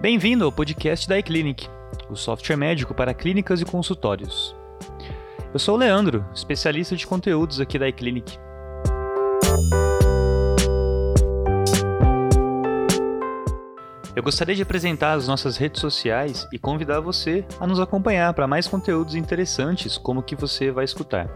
[0.00, 1.68] Bem-vindo ao podcast da iClinic,
[2.08, 4.54] o software médico para clínicas e consultórios.
[5.52, 8.38] Eu sou o Leandro, especialista de conteúdos aqui da iClinic.
[14.14, 18.46] Eu gostaria de apresentar as nossas redes sociais e convidar você a nos acompanhar para
[18.46, 21.28] mais conteúdos interessantes como o que você vai escutar.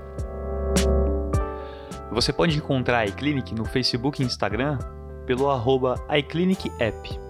[2.12, 4.78] Você pode encontrar a iClinic no Facebook e Instagram
[5.26, 7.21] pelo arroba iClinicApp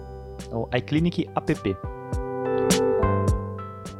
[0.51, 1.77] o iClinic App.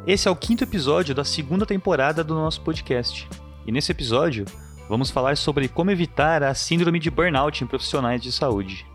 [0.05, 3.27] Esse é o quinto episódio da segunda temporada do nosso podcast.
[3.65, 4.45] E nesse episódio,
[4.89, 8.85] vamos falar sobre como evitar a síndrome de burnout em profissionais de saúde.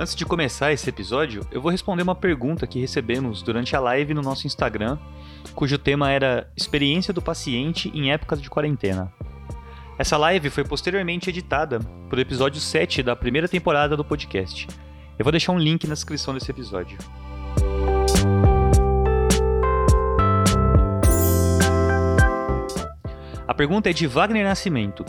[0.00, 4.14] Antes de começar esse episódio, eu vou responder uma pergunta que recebemos durante a live
[4.14, 4.98] no nosso Instagram,
[5.54, 9.12] cujo tema era Experiência do paciente em épocas de quarentena.
[10.00, 14.66] Essa live foi posteriormente editada para o episódio 7 da primeira temporada do podcast.
[15.18, 16.96] Eu vou deixar um link na descrição desse episódio.
[23.46, 25.04] A pergunta é de Wagner Nascimento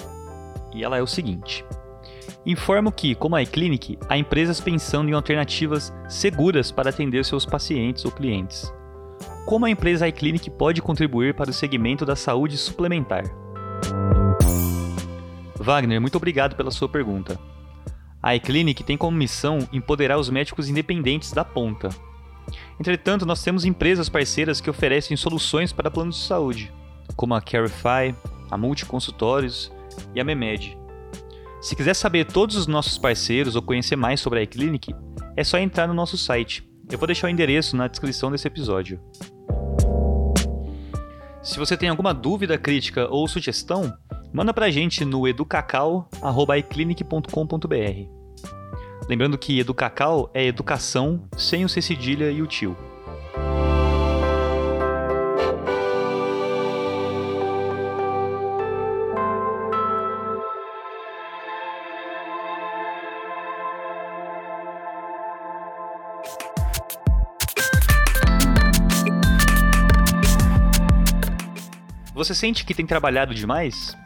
[0.74, 1.64] e ela é o seguinte:
[2.46, 8.04] Informo que, como a iClinic, há empresas pensando em alternativas seguras para atender seus pacientes
[8.04, 8.70] ou clientes.
[9.46, 13.24] Como a empresa iClinic pode contribuir para o segmento da saúde suplementar?
[15.62, 17.40] Wagner, muito obrigado pela sua pergunta.
[18.22, 21.90] A iClinic tem como missão empoderar os médicos independentes da ponta.
[22.80, 26.72] Entretanto, nós temos empresas parceiras que oferecem soluções para planos de saúde,
[27.16, 28.16] como a Carify,
[28.50, 29.72] a Multiconsultórios
[30.14, 30.78] e a Memed.
[31.62, 34.96] Se quiser saber todos os nossos parceiros ou conhecer mais sobre a iClinic,
[35.36, 36.68] é só entrar no nosso site.
[36.92, 39.00] Eu vou deixar o endereço na descrição desse episódio.
[41.42, 43.94] Se você tem alguma dúvida, crítica ou sugestão,
[44.34, 48.22] manda pra gente no educacau.iclinic.com.br.
[49.10, 52.78] Lembrando que Educacau é educação sem o C cedilha e o tio.
[72.14, 73.98] Você sente que tem trabalhado demais?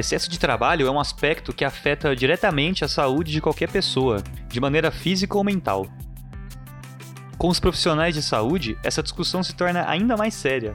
[0.00, 4.58] Excesso de trabalho é um aspecto que afeta diretamente a saúde de qualquer pessoa, de
[4.58, 5.86] maneira física ou mental.
[7.36, 10.74] Com os profissionais de saúde, essa discussão se torna ainda mais séria.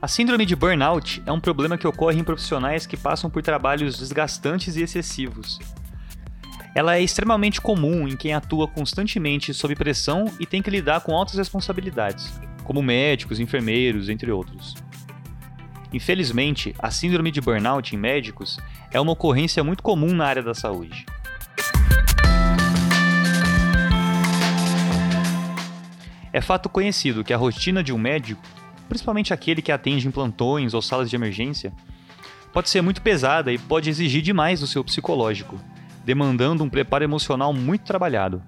[0.00, 3.98] A síndrome de burnout é um problema que ocorre em profissionais que passam por trabalhos
[3.98, 5.58] desgastantes e excessivos.
[6.76, 11.16] Ela é extremamente comum em quem atua constantemente sob pressão e tem que lidar com
[11.16, 14.76] altas responsabilidades, como médicos, enfermeiros, entre outros.
[15.92, 18.58] Infelizmente, a síndrome de burnout em médicos
[18.90, 21.04] é uma ocorrência muito comum na área da saúde.
[26.32, 28.42] É fato conhecido que a rotina de um médico,
[28.88, 31.74] principalmente aquele que atende em plantões ou salas de emergência,
[32.54, 35.60] pode ser muito pesada e pode exigir demais do seu psicológico,
[36.06, 38.42] demandando um preparo emocional muito trabalhado.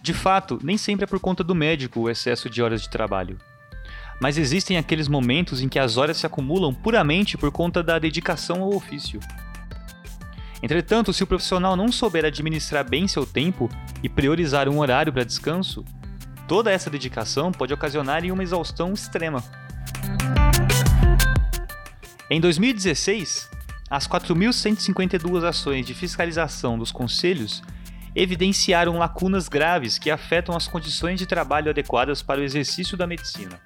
[0.00, 3.36] De fato, nem sempre é por conta do médico o excesso de horas de trabalho
[4.20, 8.62] mas existem aqueles momentos em que as horas se acumulam puramente por conta da dedicação
[8.62, 9.18] ao ofício.
[10.62, 13.68] Entretanto, se o profissional não souber administrar bem seu tempo
[14.02, 15.82] e priorizar um horário para descanso,
[16.46, 19.42] toda essa dedicação pode ocasionar uma exaustão extrema.
[22.28, 23.48] Em 2016,
[23.88, 27.62] as 4.152 ações de fiscalização dos conselhos
[28.14, 33.60] evidenciaram lacunas graves que afetam as condições de trabalho adequadas para o exercício da medicina.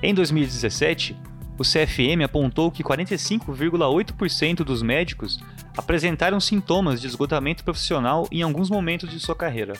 [0.00, 1.16] Em 2017,
[1.58, 5.40] o CFM apontou que 45,8% dos médicos
[5.76, 9.72] apresentaram sintomas de esgotamento profissional em alguns momentos de sua carreira.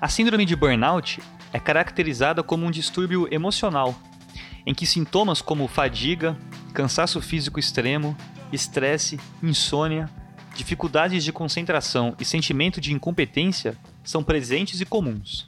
[0.00, 1.20] A síndrome de burnout
[1.52, 3.96] é caracterizada como um distúrbio emocional,
[4.64, 6.36] em que sintomas como fadiga,
[6.72, 8.16] cansaço físico extremo,
[8.52, 10.08] estresse, insônia,
[10.54, 13.76] dificuldades de concentração e sentimento de incompetência
[14.08, 15.46] são presentes e comuns.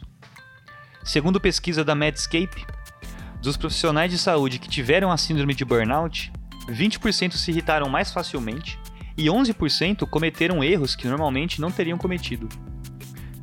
[1.03, 2.67] Segundo pesquisa da Medscape,
[3.41, 6.31] dos profissionais de saúde que tiveram a síndrome de burnout,
[6.69, 8.79] 20% se irritaram mais facilmente
[9.17, 12.51] e 11% cometeram erros que normalmente não teriam cometido.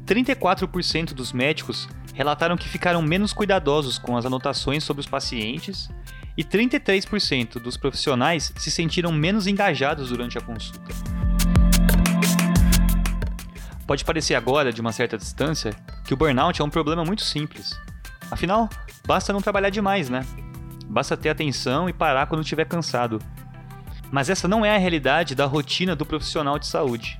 [0.05, 5.89] 34% dos médicos relataram que ficaram menos cuidadosos com as anotações sobre os pacientes
[6.37, 11.06] e 33% dos profissionais se sentiram menos engajados durante a consulta.
[13.87, 15.73] Pode parecer agora, de uma certa distância,
[16.03, 17.79] que o burnout é um problema muito simples.
[18.29, 18.69] Afinal,
[19.05, 20.25] basta não trabalhar demais, né?
[20.87, 23.19] Basta ter atenção e parar quando estiver cansado.
[24.11, 27.17] Mas essa não é a realidade da rotina do profissional de saúde.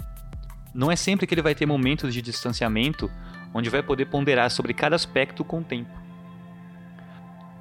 [0.73, 3.09] Não é sempre que ele vai ter momentos de distanciamento
[3.53, 5.89] onde vai poder ponderar sobre cada aspecto com o tempo.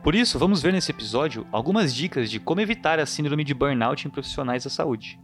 [0.03, 4.06] Por isso, vamos ver nesse episódio algumas dicas de como evitar a síndrome de burnout
[4.06, 5.19] em profissionais da saúde.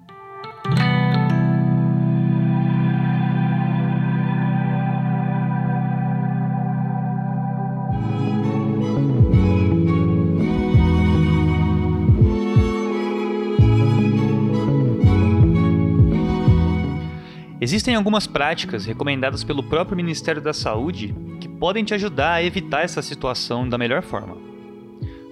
[17.63, 22.83] Existem algumas práticas recomendadas pelo próprio Ministério da Saúde que podem te ajudar a evitar
[22.83, 24.37] essa situação da melhor forma.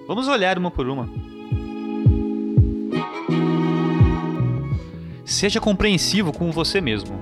[0.07, 1.09] Vamos olhar uma por uma.
[5.25, 7.19] Seja compreensivo com você mesmo.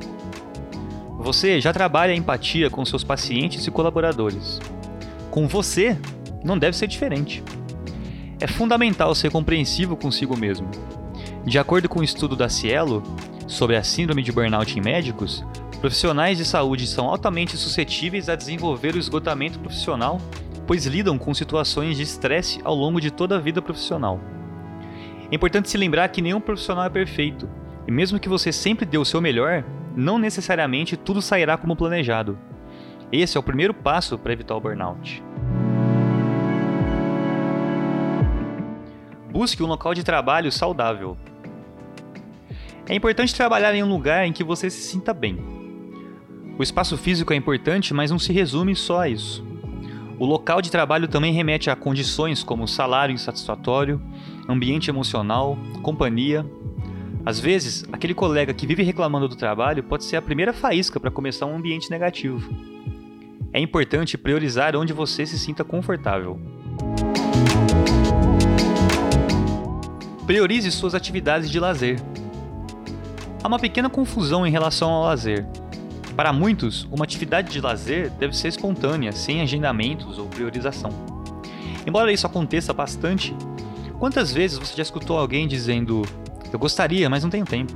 [1.17, 4.59] Você já trabalha a empatia com seus pacientes e colaboradores.
[5.31, 5.97] Com você,
[6.43, 7.43] não deve ser diferente.
[8.39, 10.69] É fundamental ser compreensivo consigo mesmo.
[11.43, 13.01] De acordo com o estudo da Cielo,
[13.49, 15.43] sobre a síndrome de burnout em médicos,
[15.81, 20.21] profissionais de saúde são altamente suscetíveis a desenvolver o esgotamento profissional,
[20.67, 24.19] pois lidam com situações de estresse ao longo de toda a vida profissional.
[25.31, 27.49] É importante se lembrar que nenhum profissional é perfeito,
[27.87, 29.63] e mesmo que você sempre dê o seu melhor,
[29.95, 32.37] não necessariamente tudo sairá como planejado.
[33.11, 35.23] Esse é o primeiro passo para evitar o burnout.
[39.31, 41.17] Busque um local de trabalho saudável.
[42.89, 45.37] É importante trabalhar em um lugar em que você se sinta bem.
[46.57, 49.45] O espaço físico é importante, mas não se resume só a isso.
[50.17, 54.01] O local de trabalho também remete a condições como salário insatisfatório,
[54.49, 56.43] ambiente emocional, companhia.
[57.23, 61.11] Às vezes, aquele colega que vive reclamando do trabalho pode ser a primeira faísca para
[61.11, 62.51] começar um ambiente negativo.
[63.53, 66.41] É importante priorizar onde você se sinta confortável.
[70.25, 71.99] Priorize suas atividades de lazer.
[73.41, 75.45] Há uma pequena confusão em relação ao lazer.
[76.13, 80.91] Para muitos, uma atividade de lazer deve ser espontânea, sem agendamentos ou priorização.
[81.87, 83.33] Embora isso aconteça bastante,
[83.97, 86.01] quantas vezes você já escutou alguém dizendo:
[86.51, 87.73] Eu gostaria, mas não tenho tempo?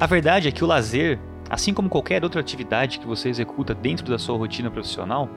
[0.00, 4.10] A verdade é que o lazer, assim como qualquer outra atividade que você executa dentro
[4.10, 5.28] da sua rotina profissional,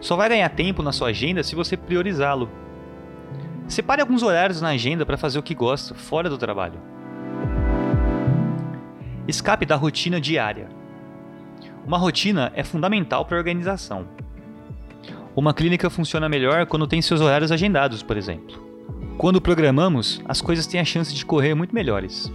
[0.00, 2.48] só vai ganhar tempo na sua agenda se você priorizá-lo.
[3.66, 6.95] Separe alguns horários na agenda para fazer o que gosta, fora do trabalho.
[9.28, 10.68] Escape da rotina diária.
[11.84, 14.06] Uma rotina é fundamental para a organização.
[15.34, 18.64] Uma clínica funciona melhor quando tem seus horários agendados, por exemplo.
[19.18, 22.32] Quando programamos, as coisas têm a chance de correr muito melhores.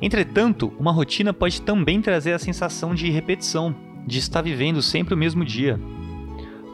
[0.00, 3.76] Entretanto, uma rotina pode também trazer a sensação de repetição,
[4.06, 5.78] de estar vivendo sempre o mesmo dia.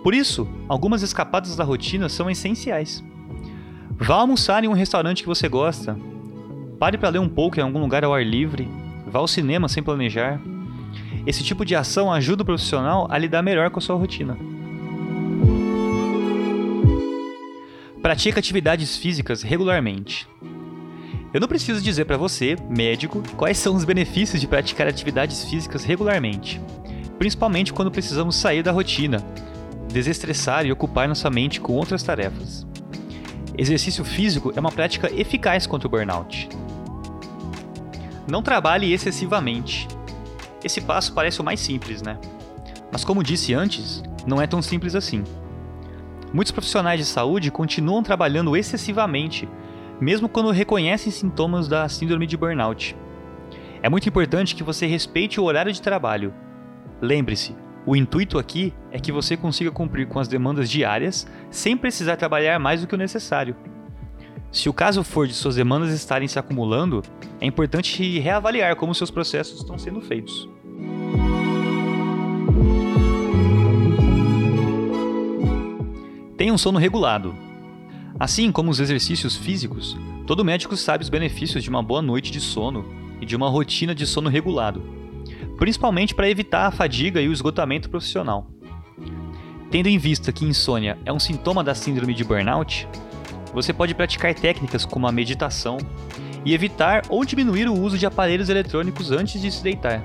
[0.05, 3.03] Por isso, algumas escapadas da rotina são essenciais.
[3.99, 5.99] Vá almoçar em um restaurante que você gosta.
[6.79, 8.86] Pare para ler um pouco em algum lugar ao ar livre
[9.17, 10.39] vá ao cinema sem planejar.
[11.27, 14.37] Esse tipo de ação ajuda o profissional a lidar melhor com a sua rotina.
[18.03, 20.29] Pratique atividades físicas regularmente.
[21.33, 25.83] Eu não preciso dizer para você, médico, quais são os benefícios de praticar atividades físicas
[25.83, 26.61] regularmente,
[27.19, 29.25] principalmente quando precisamos sair da rotina,
[29.93, 32.67] desestressar e ocupar nossa mente com outras tarefas.
[33.59, 36.49] Exercício físico é uma prática eficaz contra o burnout.
[38.29, 39.87] Não trabalhe excessivamente.
[40.65, 42.19] Esse passo parece o mais simples, né?
[42.91, 45.23] Mas como disse antes, não é tão simples assim.
[46.33, 49.49] Muitos profissionais de saúde continuam trabalhando excessivamente,
[50.01, 52.97] mesmo quando reconhecem sintomas da síndrome de burnout.
[53.83, 56.35] É muito importante que você respeite o horário de trabalho.
[57.01, 57.55] Lembre-se,
[57.87, 62.59] o intuito aqui é que você consiga cumprir com as demandas diárias sem precisar trabalhar
[62.59, 63.55] mais do que o necessário.
[64.57, 67.03] Se o caso for de suas demandas estarem se acumulando,
[67.39, 70.49] é importante reavaliar como seus processos estão sendo feitos.
[76.39, 77.35] Tenha um sono regulado.
[78.19, 79.95] Assim como os exercícios físicos,
[80.27, 82.87] todo médico sabe os benefícios de uma boa noite de sono
[83.21, 84.83] e de uma rotina de sono regulado,
[85.59, 88.51] principalmente para evitar a fadiga e o esgotamento profissional.
[89.71, 92.89] Tendo em vista que insônia é um sintoma da síndrome de burnout,
[93.57, 95.79] você pode praticar técnicas como a meditação
[96.45, 100.05] e evitar ou diminuir o uso de aparelhos eletrônicos antes de se deitar.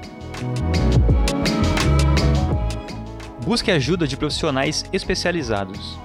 [3.44, 6.00] Busque ajuda de profissionais especializados.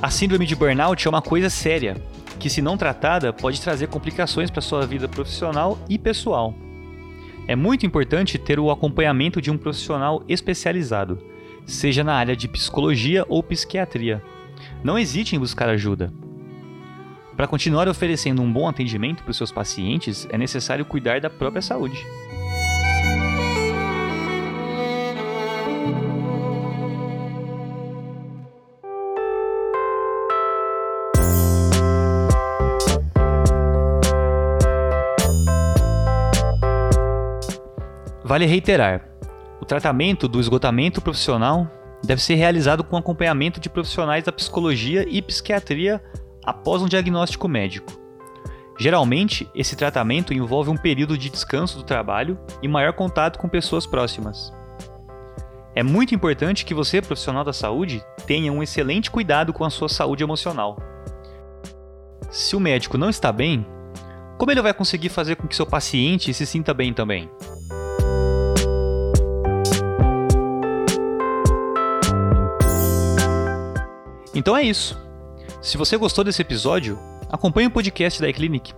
[0.00, 1.94] A síndrome de burnout é uma coisa séria,
[2.40, 6.54] que se não tratada pode trazer complicações para sua vida profissional e pessoal.
[7.46, 11.18] É muito importante ter o acompanhamento de um profissional especializado,
[11.66, 14.22] seja na área de psicologia ou psiquiatria.
[14.84, 16.12] Não hesite em buscar ajuda.
[17.34, 21.62] Para continuar oferecendo um bom atendimento para os seus pacientes, é necessário cuidar da própria
[21.62, 21.96] saúde.
[38.22, 39.08] Vale reiterar:
[39.62, 41.70] o tratamento do esgotamento profissional
[42.04, 46.02] deve ser realizado com acompanhamento de profissionais da psicologia e psiquiatria
[46.44, 47.92] após um diagnóstico médico.
[48.78, 53.86] Geralmente, esse tratamento envolve um período de descanso do trabalho e maior contato com pessoas
[53.86, 54.52] próximas.
[55.74, 59.88] É muito importante que você, profissional da saúde, tenha um excelente cuidado com a sua
[59.88, 60.76] saúde emocional.
[62.30, 63.66] Se o médico não está bem,
[64.36, 67.30] como ele vai conseguir fazer com que seu paciente se sinta bem também?
[74.34, 74.98] Então é isso.
[75.62, 76.98] Se você gostou desse episódio,
[77.30, 78.74] acompanhe o podcast da iClinic.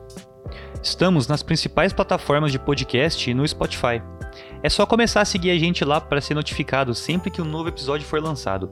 [0.82, 4.02] Estamos nas principais plataformas de podcast e no Spotify.
[4.62, 7.70] É só começar a seguir a gente lá para ser notificado sempre que um novo
[7.70, 8.70] episódio for lançado.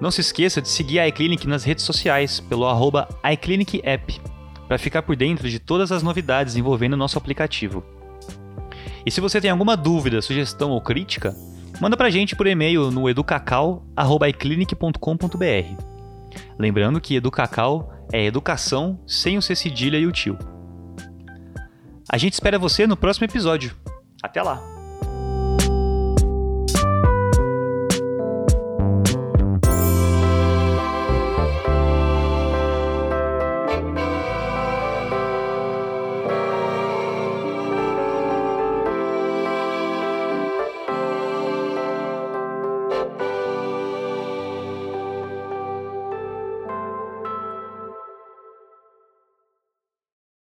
[0.00, 4.20] Não se esqueça de seguir a iClinic nas redes sociais pelo arroba iClinicApp
[4.66, 7.84] para ficar por dentro de todas as novidades envolvendo o nosso aplicativo.
[9.06, 11.34] E se você tem alguma dúvida, sugestão ou crítica,
[11.80, 15.92] Manda pra gente por e-mail no educacau.iclinic.com.br.
[16.58, 20.36] Lembrando que Educacau é educação sem o C cedilha e o tio.
[22.10, 23.74] A gente espera você no próximo episódio.
[24.22, 24.71] Até lá!